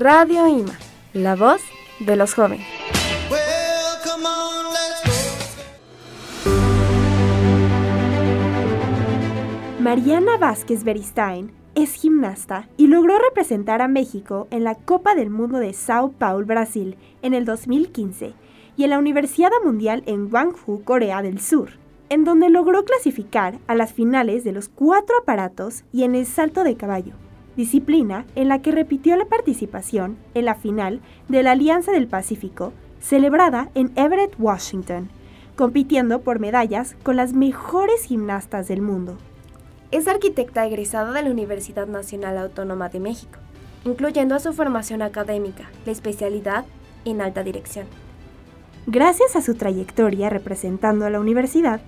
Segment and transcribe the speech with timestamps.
[0.00, 0.78] Radio IMA,
[1.12, 1.60] la voz
[1.98, 2.64] de los jóvenes.
[9.80, 15.58] Mariana Vázquez Beristain es gimnasta y logró representar a México en la Copa del Mundo
[15.58, 18.34] de Sao Paulo, Brasil, en el 2015
[18.76, 21.70] y en la Universidad Mundial en Gwangju, Corea del Sur,
[22.08, 26.62] en donde logró clasificar a las finales de los cuatro aparatos y en el salto
[26.62, 27.14] de caballo,
[27.58, 32.72] disciplina en la que repitió la participación en la final de la Alianza del Pacífico,
[33.00, 35.10] celebrada en Everett, Washington,
[35.56, 39.18] compitiendo por medallas con las mejores gimnastas del mundo.
[39.90, 43.40] Es arquitecta egresada de la Universidad Nacional Autónoma de México,
[43.84, 46.64] incluyendo a su formación académica, la especialidad
[47.04, 47.86] en alta dirección.
[48.86, 51.80] Gracias a su trayectoria representando a la universidad,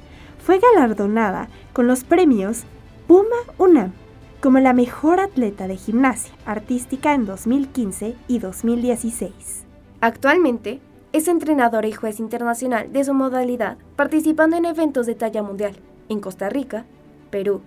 [0.44, 2.64] fue galardonada con los premios
[3.06, 3.92] Puma UNAM
[4.40, 9.64] como la mejor atleta de gimnasia artística en 2015 y 2016.
[10.00, 10.80] Actualmente
[11.12, 15.76] es entrenadora y juez internacional de su modalidad, participando en eventos de talla mundial
[16.08, 16.84] en Costa Rica,
[17.30, 17.60] Perú,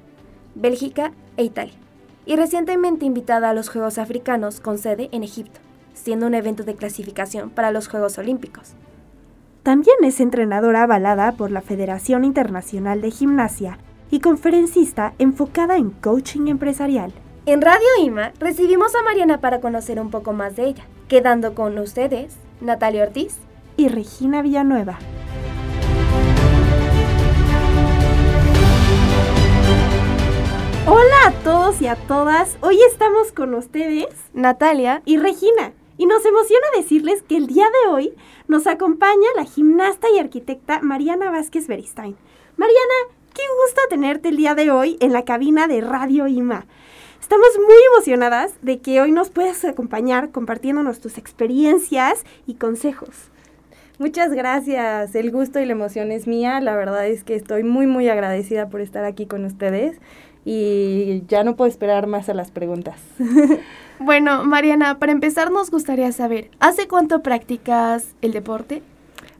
[0.56, 1.76] Bélgica e Italia,
[2.26, 5.60] y recientemente invitada a los Juegos Africanos con sede en Egipto,
[5.94, 8.74] siendo un evento de clasificación para los Juegos Olímpicos.
[9.62, 13.78] También es entrenadora avalada por la Federación Internacional de Gimnasia
[14.14, 17.12] y conferencista enfocada en coaching empresarial.
[17.48, 21.80] En Radio IMA recibimos a Mariana para conocer un poco más de ella, quedando con
[21.80, 23.40] ustedes Natalia Ortiz
[23.76, 25.00] y Regina Villanueva.
[30.86, 36.24] Hola a todos y a todas, hoy estamos con ustedes, Natalia y Regina, y nos
[36.24, 38.14] emociona decirles que el día de hoy
[38.48, 42.16] nos acompaña la gimnasta y arquitecta Mariana Vázquez Beristain.
[42.58, 42.94] Mariana,
[43.34, 46.68] Qué gusto tenerte el día de hoy en la cabina de Radio IMA.
[47.20, 53.32] Estamos muy emocionadas de que hoy nos puedas acompañar compartiéndonos tus experiencias y consejos.
[53.98, 57.88] Muchas gracias, el gusto y la emoción es mía, la verdad es que estoy muy
[57.88, 59.98] muy agradecida por estar aquí con ustedes
[60.46, 63.00] y ya no puedo esperar más a las preguntas.
[64.00, 68.84] bueno, Mariana, para empezar nos gustaría saber, ¿hace cuánto practicas el deporte?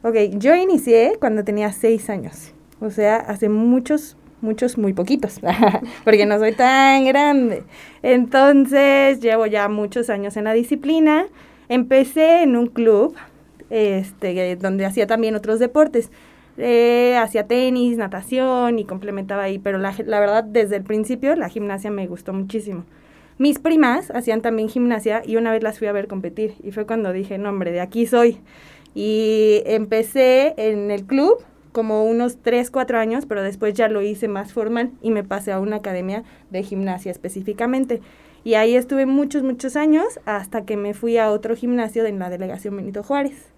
[0.02, 2.53] Ok, yo inicié cuando tenía seis años.
[2.84, 5.40] O sea, hace muchos, muchos, muy poquitos,
[6.04, 7.62] porque no soy tan grande.
[8.02, 11.26] Entonces, llevo ya muchos años en la disciplina.
[11.70, 13.14] Empecé en un club,
[13.70, 16.10] este, donde hacía también otros deportes.
[16.58, 21.48] Eh, hacía tenis, natación y complementaba ahí, pero la, la verdad, desde el principio, la
[21.48, 22.84] gimnasia me gustó muchísimo.
[23.38, 26.86] Mis primas hacían también gimnasia y una vez las fui a ver competir y fue
[26.86, 28.40] cuando dije, no hombre, de aquí soy.
[28.94, 31.38] Y empecé en el club,
[31.74, 35.50] como unos 3, 4 años, pero después ya lo hice más formal y me pasé
[35.50, 38.00] a una academia de gimnasia específicamente.
[38.44, 42.30] Y ahí estuve muchos, muchos años hasta que me fui a otro gimnasio en la
[42.30, 43.48] delegación Benito Juárez.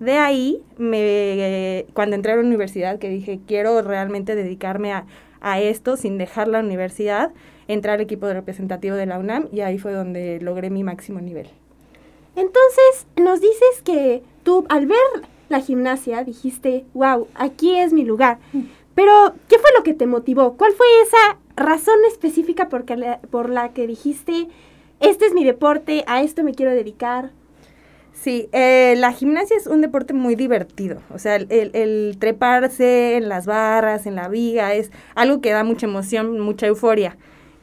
[0.00, 5.06] De ahí, me, cuando entré a la universidad, que dije, quiero realmente dedicarme a,
[5.40, 7.30] a esto sin dejar la universidad,
[7.68, 11.46] entré al equipo representativo de la UNAM y ahí fue donde logré mi máximo nivel.
[12.34, 14.98] Entonces, nos dices que tú al ver
[15.50, 18.38] la gimnasia dijiste, wow, aquí es mi lugar.
[18.52, 18.62] Mm.
[18.94, 20.56] Pero, ¿qué fue lo que te motivó?
[20.56, 22.84] ¿Cuál fue esa razón específica por,
[23.30, 24.48] por la que dijiste,
[25.00, 27.32] este es mi deporte, a esto me quiero dedicar?
[28.12, 31.00] Sí, eh, la gimnasia es un deporte muy divertido.
[31.12, 35.64] O sea, el, el, treparse en las barras, en la viga, es algo que da
[35.64, 37.16] mucha emoción, mucha euforia.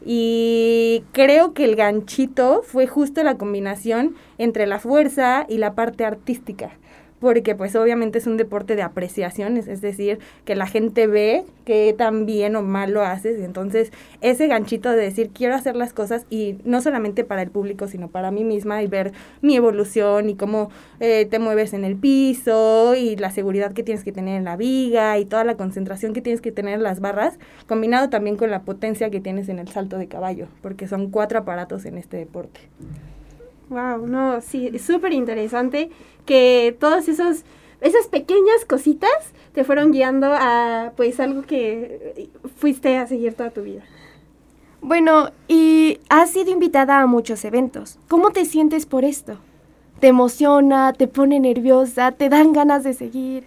[0.04, 6.06] Y creo que el ganchito fue justo la combinación entre la fuerza y la parte
[6.06, 6.72] artística
[7.19, 11.94] porque pues obviamente es un deporte de apreciación, es, decir, que la gente ve que
[11.97, 13.91] tan bien o mal lo haces, y entonces
[14.22, 18.07] ese ganchito de decir quiero hacer las cosas y no solamente para el público, sino
[18.07, 20.69] para mí misma y ver mi evolución y cómo
[21.00, 24.56] eh, te mueves en el piso y la seguridad que tienes que tener en la
[24.56, 28.51] viga y toda la concentración que tienes que tener en las barras, combinado también con
[28.51, 32.18] la potencia que tienes en el salto de caballo, porque son cuatro aparatos en este
[32.18, 32.59] deporte.
[33.69, 35.90] Wow, no, sí, es súper interesante
[36.25, 37.44] que todas esos,
[37.81, 39.12] esas pequeñas cositas
[39.54, 43.84] te fueron guiando a pues algo que fuiste a seguir toda tu vida.
[44.81, 47.98] Bueno, y has sido invitada a muchos eventos.
[48.08, 49.38] ¿Cómo te sientes por esto?
[50.00, 50.94] ¿Te emociona?
[50.94, 52.12] ¿Te pone nerviosa?
[52.12, 53.46] ¿Te dan ganas de seguir?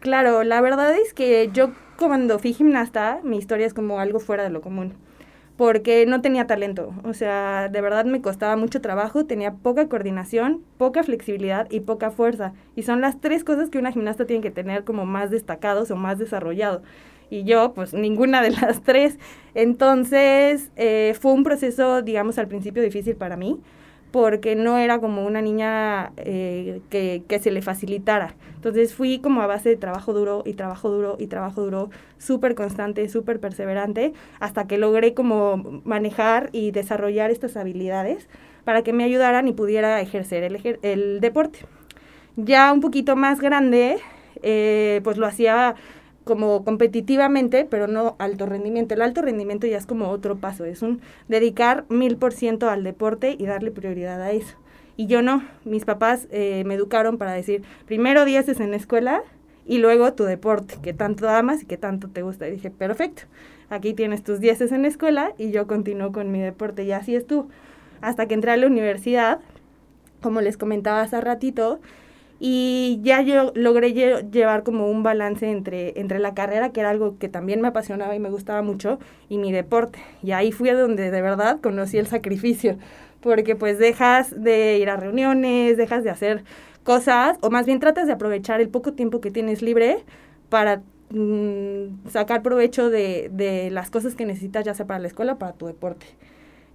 [0.00, 4.44] Claro, la verdad es que yo cuando fui gimnasta, mi historia es como algo fuera
[4.44, 4.94] de lo común
[5.58, 6.94] porque no tenía talento.
[7.02, 12.12] O sea, de verdad me costaba mucho trabajo, tenía poca coordinación, poca flexibilidad y poca
[12.12, 12.52] fuerza.
[12.76, 15.96] Y son las tres cosas que una gimnasta tiene que tener como más destacados o
[15.96, 16.82] más desarrollado.
[17.28, 19.18] Y yo, pues ninguna de las tres.
[19.54, 23.58] Entonces, eh, fue un proceso, digamos, al principio difícil para mí,
[24.10, 28.34] porque no era como una niña eh, que, que, se le facilitara.
[28.54, 32.54] Entonces fui como a base de trabajo duro y trabajo duro y trabajo duro, súper
[32.54, 38.28] constante, súper perseverante, hasta que logré como manejar y desarrollar estas habilidades
[38.64, 41.60] para que me ayudaran y pudiera ejercer el, el deporte.
[42.36, 43.98] Ya un poquito más grande,
[44.42, 45.74] eh, pues lo hacía
[46.28, 48.92] como competitivamente, pero no alto rendimiento.
[48.92, 52.84] El alto rendimiento ya es como otro paso, es un dedicar mil por ciento al
[52.84, 54.54] deporte y darle prioridad a eso.
[54.98, 59.22] Y yo no, mis papás eh, me educaron para decir, primero dieces en la escuela
[59.64, 62.46] y luego tu deporte, que tanto amas y que tanto te gusta.
[62.46, 63.22] Y dije, perfecto,
[63.70, 66.84] aquí tienes tus dieces en la escuela y yo continúo con mi deporte.
[66.84, 67.48] Y así estuvo.
[68.02, 69.40] Hasta que entré a la universidad,
[70.20, 71.80] como les comentaba hace ratito,
[72.40, 77.18] y ya yo logré llevar como un balance entre, entre la carrera, que era algo
[77.18, 78.98] que también me apasionaba y me gustaba mucho,
[79.28, 79.98] y mi deporte.
[80.22, 82.78] Y ahí fue donde de verdad conocí el sacrificio,
[83.20, 86.44] porque pues dejas de ir a reuniones, dejas de hacer
[86.84, 90.04] cosas, o más bien tratas de aprovechar el poco tiempo que tienes libre
[90.48, 95.34] para mm, sacar provecho de, de las cosas que necesitas, ya sea para la escuela
[95.34, 96.06] o para tu deporte.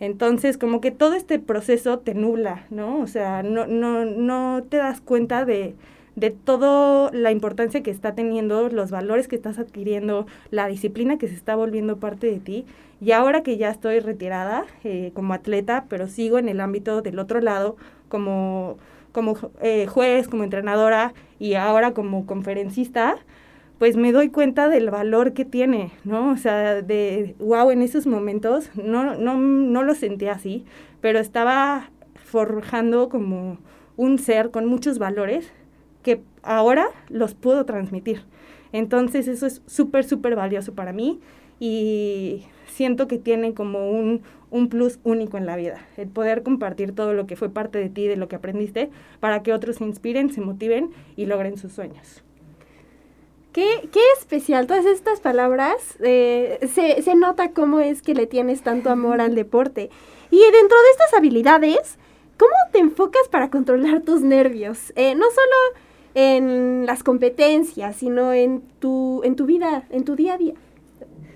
[0.03, 2.99] Entonces, como que todo este proceso te nubla, ¿no?
[2.99, 5.75] O sea, no, no, no te das cuenta de,
[6.17, 11.29] de toda la importancia que está teniendo, los valores que estás adquiriendo, la disciplina que
[11.29, 12.65] se está volviendo parte de ti.
[12.99, 17.17] Y ahora que ya estoy retirada eh, como atleta, pero sigo en el ámbito del
[17.17, 17.77] otro lado
[18.09, 18.77] como,
[19.13, 23.15] como eh, juez, como entrenadora y ahora como conferencista,
[23.83, 26.31] pues me doy cuenta del valor que tiene, ¿no?
[26.31, 30.63] O sea, de, wow, en esos momentos no, no, no lo sentía así,
[31.01, 33.57] pero estaba forjando como
[33.97, 35.51] un ser con muchos valores
[36.01, 38.23] que ahora los puedo transmitir.
[38.71, 41.19] Entonces eso es súper, súper valioso para mí
[41.59, 46.95] y siento que tiene como un, un plus único en la vida, el poder compartir
[46.95, 49.83] todo lo que fue parte de ti, de lo que aprendiste, para que otros se
[49.83, 52.23] inspiren, se motiven y logren sus sueños.
[53.53, 58.63] Qué, qué especial, todas estas palabras, eh, se, se nota cómo es que le tienes
[58.63, 59.91] tanto amor al deporte.
[60.31, 61.99] Y dentro de estas habilidades,
[62.39, 64.91] ¿cómo te enfocas para controlar tus nervios?
[64.95, 65.83] Eh, no solo
[66.15, 70.55] en las competencias, sino en tu, en tu vida, en tu día a día.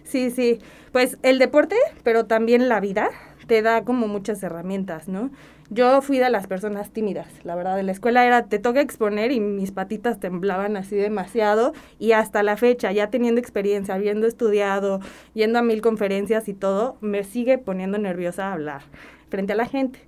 [0.03, 0.59] Sí, sí,
[0.91, 3.11] pues el deporte, pero también la vida,
[3.47, 5.31] te da como muchas herramientas, ¿no?
[5.69, 7.79] Yo fui de las personas tímidas, la verdad.
[7.79, 11.73] En la escuela era, te toca exponer y mis patitas temblaban así demasiado.
[11.99, 15.01] Y hasta la fecha, ya teniendo experiencia, habiendo estudiado,
[15.33, 18.83] yendo a mil conferencias y todo, me sigue poniendo nerviosa hablar
[19.29, 20.06] frente a la gente.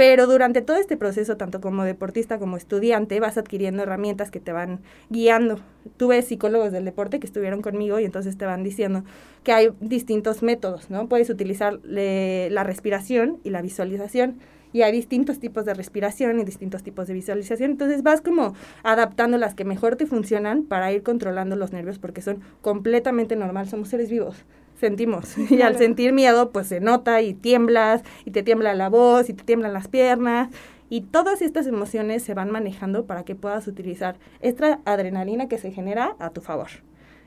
[0.00, 4.50] Pero durante todo este proceso, tanto como deportista como estudiante, vas adquiriendo herramientas que te
[4.50, 4.80] van
[5.10, 5.60] guiando.
[5.98, 9.04] Tuve psicólogos del deporte que estuvieron conmigo y entonces te van diciendo
[9.44, 11.06] que hay distintos métodos, ¿no?
[11.06, 14.38] Puedes utilizar la respiración y la visualización
[14.72, 17.72] y hay distintos tipos de respiración y distintos tipos de visualización.
[17.72, 22.22] Entonces vas como adaptando las que mejor te funcionan para ir controlando los nervios porque
[22.22, 24.46] son completamente normal, somos seres vivos.
[24.80, 25.36] Sentimos.
[25.50, 29.34] Y al sentir miedo, pues se nota y tiemblas, y te tiembla la voz, y
[29.34, 30.48] te tiemblan las piernas.
[30.88, 35.70] Y todas estas emociones se van manejando para que puedas utilizar esta adrenalina que se
[35.70, 36.68] genera a tu favor.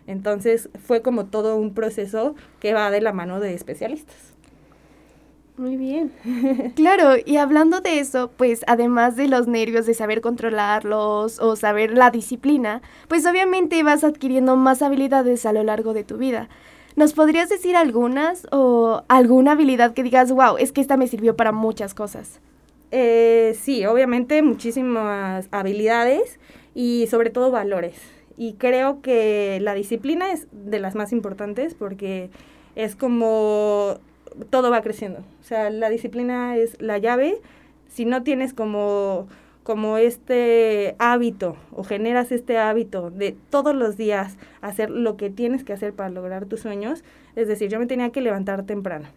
[0.07, 4.33] Entonces fue como todo un proceso que va de la mano de especialistas.
[5.55, 6.11] Muy bien.
[6.75, 11.95] claro, y hablando de eso, pues además de los nervios, de saber controlarlos o saber
[11.95, 16.49] la disciplina, pues obviamente vas adquiriendo más habilidades a lo largo de tu vida.
[16.95, 21.35] ¿Nos podrías decir algunas o alguna habilidad que digas, wow, es que esta me sirvió
[21.35, 22.39] para muchas cosas?
[22.91, 26.39] Eh, sí, obviamente muchísimas habilidades
[26.75, 27.95] y sobre todo valores.
[28.37, 32.29] Y creo que la disciplina es de las más importantes porque
[32.75, 33.97] es como
[34.51, 35.19] todo va creciendo.
[35.41, 37.41] O sea, la disciplina es la llave.
[37.87, 39.27] Si no tienes como,
[39.63, 45.63] como este hábito o generas este hábito de todos los días hacer lo que tienes
[45.63, 47.03] que hacer para lograr tus sueños,
[47.35, 49.07] es decir, yo me tenía que levantar temprano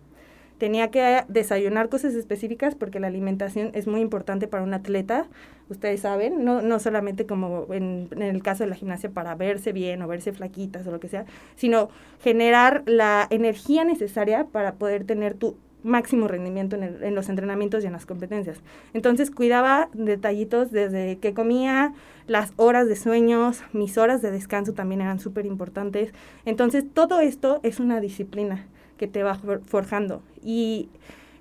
[0.59, 5.27] tenía que desayunar cosas específicas porque la alimentación es muy importante para un atleta,
[5.69, 9.73] ustedes saben, no, no solamente como en, en, el caso de la gimnasia para verse
[9.73, 11.27] bien o verse flaquitas o lo que sea,
[11.57, 17.87] sino generar la energía necesaria para poder tener tu máximo rendimiento en, los entrenamientos y
[17.87, 18.61] en las competencias.
[18.93, 21.95] Entonces cuidaba detallitos desde que comía,
[22.27, 26.13] las horas de sueños, mis horas de descanso también eran súper importantes.
[26.45, 28.67] Entonces todo esto es una disciplina
[28.99, 30.23] que te va forjando.
[30.43, 30.89] Y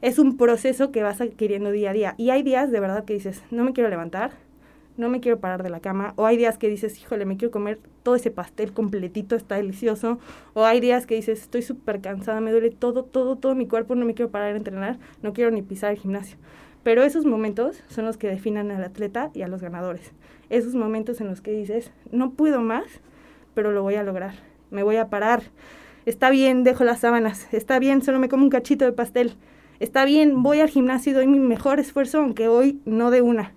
[0.02, 2.16] es un proceso que vas adquiriendo día a día.
[2.18, 4.32] Y hay días de verdad que dices, no me quiero levantar,
[4.98, 6.14] no me quiero parar de la cama.
[6.16, 10.20] O hay días que dices, híjole, me quiero comer todo ese pastel completito, está delicioso.
[10.54, 13.96] O hay días que dices, estoy súper cansada, me duele todo, todo, todo mi cuerpo,
[13.96, 16.38] no me quiero parar a entrenar, no quiero ni pisar el gimnasio.
[16.84, 20.12] Pero esos momentos son los que definan al atleta y a los ganadores.
[20.52, 22.86] Esos momentos en los que dices, no puedo más,
[23.56, 24.36] pero lo voy a lograr.
[24.70, 25.42] Me voy a parar.
[26.06, 27.52] Está bien, dejo las sábanas.
[27.52, 29.36] Está bien, solo me como un cachito de pastel.
[29.80, 33.55] Está bien, voy al gimnasio y doy mi mejor esfuerzo, aunque hoy no de una.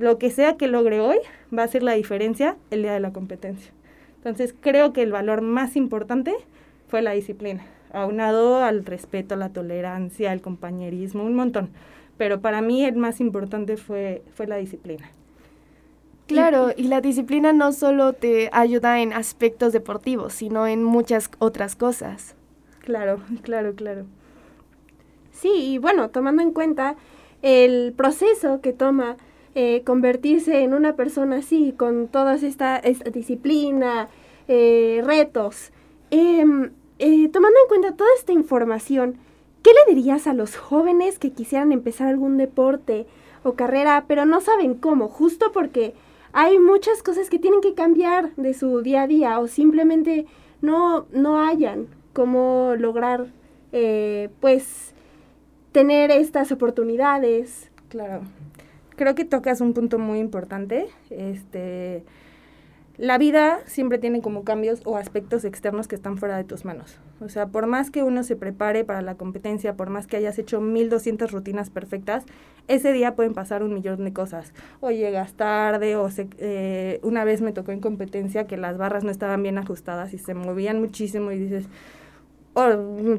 [0.00, 1.18] Lo que sea que logre hoy
[1.56, 3.70] va a ser la diferencia el día de la competencia.
[4.16, 6.34] Entonces creo que el valor más importante
[6.88, 11.68] fue la disciplina, aunado al respeto, la tolerancia, el compañerismo, un montón.
[12.16, 15.10] Pero para mí el más importante fue, fue la disciplina.
[16.26, 21.76] Claro, y la disciplina no solo te ayuda en aspectos deportivos, sino en muchas otras
[21.76, 22.36] cosas.
[22.78, 24.06] Claro, claro, claro.
[25.30, 26.96] Sí, y bueno, tomando en cuenta
[27.42, 29.18] el proceso que toma
[29.56, 32.80] eh, convertirse en una persona así, con toda esta,
[33.12, 34.08] disciplina,
[34.46, 35.72] eh, retos,
[36.10, 39.16] em, eh, tomando en cuenta toda esta información,
[39.62, 43.06] ¿qué le dirías a los jóvenes que quisieran empezar algún deporte
[43.42, 45.08] o carrera, pero no saben cómo?
[45.08, 45.94] Justo porque
[46.32, 50.26] hay muchas cosas que tienen que cambiar de su día a día o simplemente
[50.62, 53.26] no, no hayan cómo lograr,
[54.40, 54.94] pues,
[55.72, 57.70] tener estas oportunidades.
[57.88, 58.22] Claro.
[59.00, 60.88] Creo que tocas un punto muy importante.
[61.08, 62.04] Este,
[62.98, 66.98] la vida siempre tiene como cambios o aspectos externos que están fuera de tus manos.
[67.22, 70.38] O sea, por más que uno se prepare para la competencia, por más que hayas
[70.38, 72.26] hecho 1200 rutinas perfectas,
[72.68, 74.52] ese día pueden pasar un millón de cosas.
[74.80, 79.02] O llegas tarde, o se, eh, una vez me tocó en competencia que las barras
[79.02, 81.70] no estaban bien ajustadas y se movían muchísimo y dices,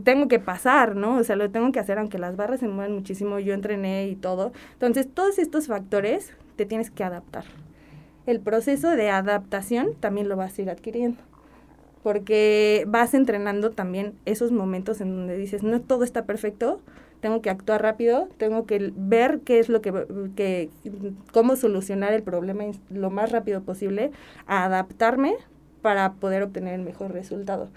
[0.03, 1.17] tengo que pasar, ¿no?
[1.17, 4.15] O sea, lo tengo que hacer aunque las barras se muevan muchísimo, yo entrené y
[4.15, 4.51] todo.
[4.74, 7.45] Entonces, todos estos factores te tienes que adaptar.
[8.25, 11.21] El proceso de adaptación también lo vas a ir adquiriendo.
[12.03, 16.81] Porque vas entrenando también esos momentos en donde dices, no todo está perfecto,
[17.21, 19.93] tengo que actuar rápido, tengo que ver qué es lo que,
[20.36, 20.69] que
[21.31, 24.12] cómo solucionar el problema lo más rápido posible,
[24.48, 25.36] adaptarme
[25.81, 27.69] para poder obtener el mejor resultado.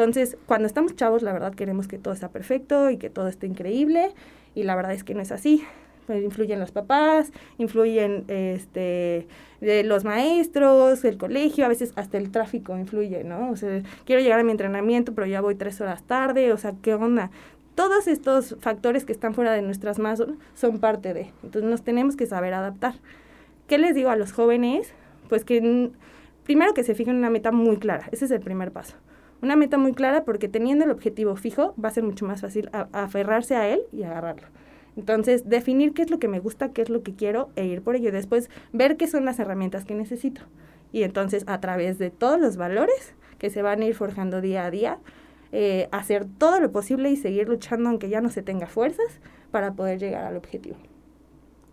[0.00, 3.46] Entonces, cuando estamos chavos, la verdad queremos que todo sea perfecto y que todo esté
[3.46, 4.14] increíble,
[4.54, 5.62] y la verdad es que no es así.
[6.06, 9.28] Pues influyen los papás, influyen este,
[9.60, 13.50] de los maestros, el colegio, a veces hasta el tráfico influye, ¿no?
[13.50, 16.72] O sea, quiero llegar a mi entrenamiento, pero ya voy tres horas tarde, o sea,
[16.80, 17.30] ¿qué onda?
[17.74, 22.16] Todos estos factores que están fuera de nuestras manos son parte de, entonces nos tenemos
[22.16, 22.94] que saber adaptar.
[23.68, 24.94] ¿Qué les digo a los jóvenes?
[25.28, 25.90] Pues que
[26.44, 28.96] primero que se fijen una meta muy clara, ese es el primer paso
[29.42, 32.70] una meta muy clara porque teniendo el objetivo fijo va a ser mucho más fácil
[32.92, 34.48] aferrarse a él y agarrarlo.
[34.96, 37.82] Entonces, definir qué es lo que me gusta, qué es lo que quiero e ir
[37.82, 38.12] por ello.
[38.12, 40.42] Después, ver qué son las herramientas que necesito.
[40.92, 44.66] Y entonces, a través de todos los valores que se van a ir forjando día
[44.66, 44.98] a día,
[45.52, 49.20] eh, hacer todo lo posible y seguir luchando aunque ya no se tenga fuerzas
[49.50, 50.76] para poder llegar al objetivo.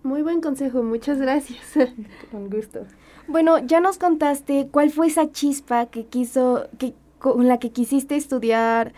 [0.04, 1.74] Muy buen consejo, muchas gracias.
[2.32, 2.86] Con gusto.
[3.28, 8.16] Bueno, ya nos contaste cuál fue esa chispa que quiso, que, con la que quisiste
[8.16, 8.94] estudiar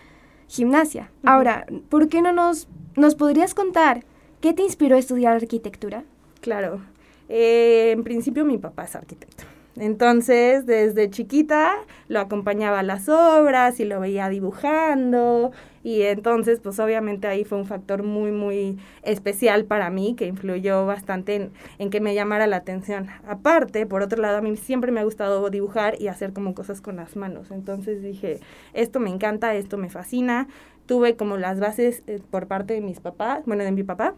[0.48, 1.12] gimnasia.
[1.24, 4.04] Ahora, ¿por qué no nos, nos podrías contar
[4.42, 6.04] qué te inspiró a estudiar arquitectura?
[6.42, 6.82] Claro.
[7.30, 9.44] Eh, en principio mi papá es arquitecto.
[9.76, 11.74] Entonces, desde chiquita
[12.08, 15.52] lo acompañaba a las obras y lo veía dibujando.
[15.84, 20.86] Y entonces, pues obviamente ahí fue un factor muy, muy especial para mí que influyó
[20.86, 23.08] bastante en, que me llamara la atención.
[23.28, 26.82] Aparte, por otro lado, a mí siempre me ha gustado dibujar y hacer como cosas
[26.82, 27.52] con las manos.
[27.52, 28.40] Entonces dije,
[28.74, 30.48] esto me encanta, esto me fascina.
[30.86, 34.16] Tuve como las bases eh, por parte de mis papás, bueno, de mi papá,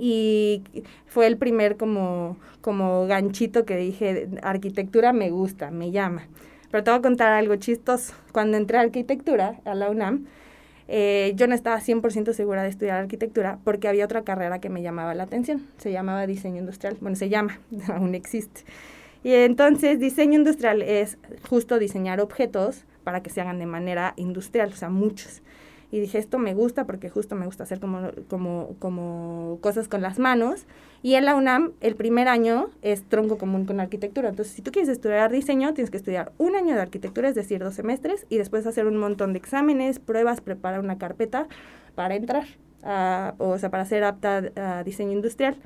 [0.00, 0.62] y
[1.06, 6.26] fue el primer como, como ganchito que dije, arquitectura me gusta, me llama.
[6.70, 8.14] Pero te voy a contar algo chistoso.
[8.32, 10.24] Cuando entré a arquitectura, a la UNAM,
[10.88, 14.80] eh, yo no estaba 100% segura de estudiar arquitectura porque había otra carrera que me
[14.80, 15.66] llamaba la atención.
[15.76, 16.96] Se llamaba diseño industrial.
[17.00, 18.62] Bueno, se llama, aún existe.
[19.22, 21.18] Y entonces diseño industrial es
[21.50, 25.42] justo diseñar objetos para que se hagan de manera industrial, o sea, muchos
[25.92, 30.02] y dije, esto me gusta porque justo me gusta hacer como, como, como cosas con
[30.02, 30.66] las manos.
[31.02, 34.28] Y en la UNAM, el primer año es tronco común con arquitectura.
[34.28, 37.60] Entonces, si tú quieres estudiar diseño, tienes que estudiar un año de arquitectura, es decir,
[37.60, 41.48] dos semestres, y después hacer un montón de exámenes, pruebas, preparar una carpeta
[41.94, 42.46] para entrar,
[43.38, 45.56] o sea, para ser apta a diseño industrial.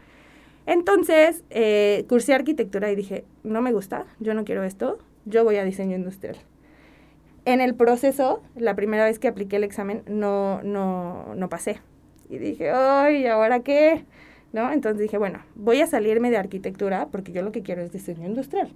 [0.67, 5.57] Entonces, eh, cursé arquitectura y dije, no me gusta, yo no quiero esto, yo voy
[5.57, 6.37] a diseño industrial.
[7.47, 11.81] En el proceso, la primera vez que apliqué el examen, no, no, no pasé.
[12.31, 14.07] Y dije, ay, ¿ahora qué?
[14.55, 14.73] ¿No?
[14.73, 18.27] Entonces dije, bueno, voy a salirme de arquitectura porque yo lo que quiero es diseño
[18.27, 18.71] industrial.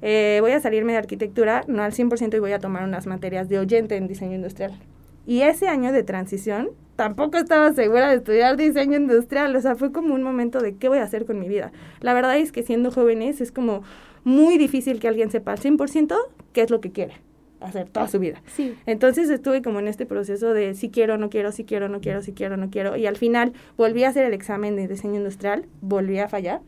[0.00, 3.48] Eh, voy a salirme de arquitectura, no al 100% y voy a tomar unas materias
[3.48, 4.78] de oyente en diseño industrial.
[5.26, 9.90] Y ese año de transición tampoco estaba segura de estudiar diseño industrial, o sea, fue
[9.90, 11.72] como un momento de qué voy a hacer con mi vida.
[12.00, 13.82] La verdad es que siendo jóvenes es como
[14.22, 16.16] muy difícil que alguien sepa al 100%
[16.52, 17.28] qué es lo que quiere
[17.60, 18.42] hacer toda su vida.
[18.46, 18.76] Sí.
[18.86, 22.22] Entonces estuve como en este proceso de si quiero, no quiero, si quiero, no quiero,
[22.22, 22.96] si quiero, no quiero.
[22.96, 26.60] Y al final volví a hacer el examen de diseño industrial, volví a fallar.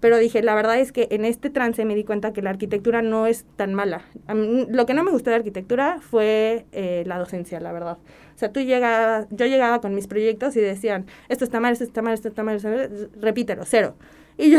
[0.00, 3.02] Pero dije, la verdad es que en este trance me di cuenta que la arquitectura
[3.02, 4.02] no es tan mala.
[4.26, 7.98] lo que no me gustó de arquitectura fue eh, la docencia, la verdad.
[8.34, 11.84] O sea, tú llegabas, yo llegaba con mis proyectos y decían, esto está mal, esto
[11.84, 13.94] está mal, esto está mal, esto está mal, repítelo, cero.
[14.38, 14.58] Y yo,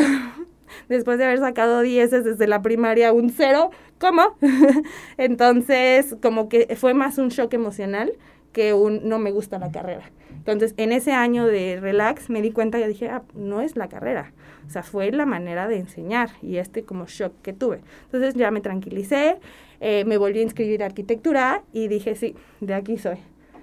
[0.89, 4.35] después de haber sacado dieces desde la primaria, un cero, ¿cómo?
[5.17, 8.13] Entonces, como que fue más un shock emocional
[8.51, 10.11] que un no me gusta la carrera.
[10.29, 13.87] Entonces, en ese año de relax me di cuenta y dije, ah, no es la
[13.87, 14.33] carrera.
[14.67, 17.81] O sea, fue la manera de enseñar y este como shock que tuve.
[18.05, 19.37] Entonces ya me tranquilicé,
[19.79, 23.17] eh, me volví a inscribir a arquitectura y dije, sí, de aquí soy.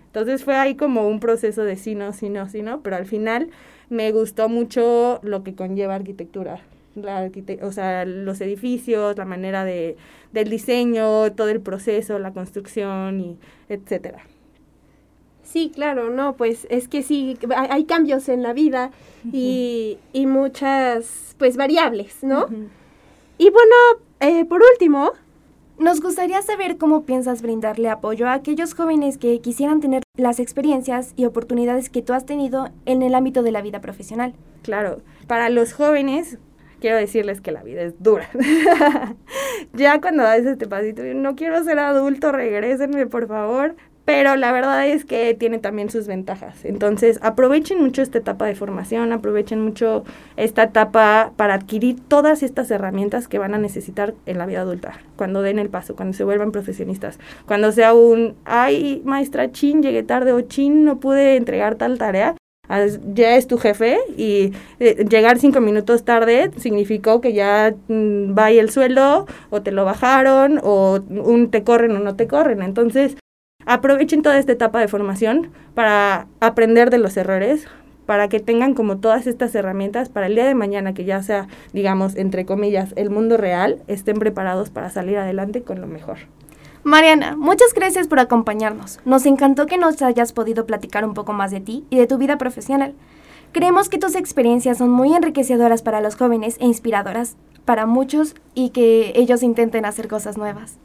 [0.06, 3.06] Entonces fue ahí como un proceso de sí, no, sí, no, sí, no, pero al
[3.06, 3.50] final
[3.88, 6.60] me gustó mucho lo que conlleva arquitectura.
[7.02, 7.30] La
[7.62, 9.96] o sea, los edificios, la manera de,
[10.32, 13.38] del diseño, todo el proceso, la construcción y
[13.68, 14.22] etcétera.
[15.42, 18.90] Sí, claro, no, pues es que sí, hay, cambios en la vida
[19.32, 22.48] y, y, muchas, pues, variables, ¿no?
[23.38, 23.74] Y bueno,
[24.20, 25.12] eh, por último,
[25.78, 31.14] nos gustaría saber cómo piensas brindarle apoyo a aquellos jóvenes que quisieran tener las experiencias
[31.16, 34.34] y oportunidades que tú has tenido en el ámbito de la vida profesional.
[34.62, 36.38] Claro, para los jóvenes
[36.80, 38.28] quiero decirles que la vida es dura.
[39.72, 43.76] ya cuando das este pasito, no quiero ser adulto, regrésenme por favor,
[44.08, 46.64] pero la verdad es que tiene también sus ventajas.
[46.64, 50.02] Entonces, aprovechen mucho esta etapa de formación, aprovechen mucho
[50.38, 54.94] esta etapa para adquirir todas estas herramientas que van a necesitar en la vida adulta,
[55.16, 60.02] cuando den el paso, cuando se vuelvan profesionistas, cuando sea un, ay, maestra Chin, llegué
[60.02, 62.34] tarde o Chin, no pude entregar tal tarea.
[63.14, 68.50] Ya es tu jefe y eh, llegar cinco minutos tarde significó que ya mm, va
[68.50, 72.62] el sueldo o te lo bajaron o un te corren o no te corren.
[72.62, 73.16] Entonces,
[73.64, 77.66] aprovechen toda esta etapa de formación para aprender de los errores,
[78.06, 81.48] para que tengan como todas estas herramientas para el día de mañana, que ya sea,
[81.72, 86.18] digamos, entre comillas, el mundo real, estén preparados para salir adelante con lo mejor.
[86.84, 89.00] Mariana, muchas gracias por acompañarnos.
[89.04, 92.18] Nos encantó que nos hayas podido platicar un poco más de ti y de tu
[92.18, 92.94] vida profesional.
[93.52, 98.70] Creemos que tus experiencias son muy enriquecedoras para los jóvenes e inspiradoras para muchos y
[98.70, 100.78] que ellos intenten hacer cosas nuevas.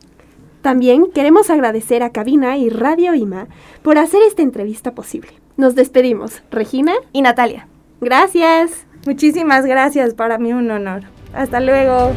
[0.61, 3.47] También queremos agradecer a Cabina y Radio IMA
[3.81, 5.31] por hacer esta entrevista posible.
[5.57, 7.67] Nos despedimos, Regina y Natalia.
[7.99, 8.85] Gracias.
[9.05, 11.03] Muchísimas gracias, para mí un honor.
[11.33, 12.11] Hasta luego.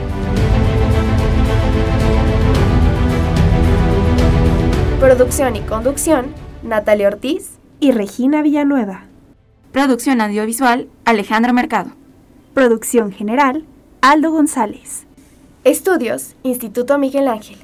[5.01, 6.33] Producción y conducción,
[6.63, 9.05] Natalia Ortiz y Regina Villanueva.
[9.71, 11.91] Producción audiovisual, Alejandro Mercado.
[12.55, 13.67] Producción general,
[14.01, 15.07] Aldo González.
[15.65, 17.59] Estudios, Instituto Miguel Ángel.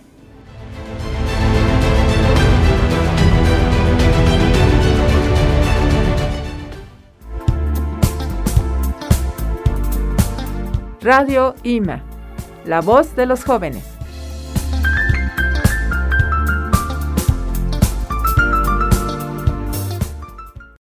[11.00, 12.02] Radio IMA,
[12.66, 14.01] la voz de los jóvenes.